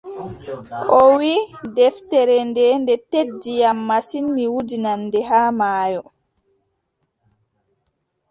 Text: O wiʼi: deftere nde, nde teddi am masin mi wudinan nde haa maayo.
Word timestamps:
O 0.99 1.01
wiʼi: 1.19 1.35
deftere 1.75 2.37
nde, 2.49 2.65
nde 2.81 2.95
teddi 3.11 3.53
am 3.69 3.79
masin 3.87 4.25
mi 4.35 4.45
wudinan 4.53 4.99
nde 5.07 5.19
haa 5.29 5.49
maayo. 5.59 6.03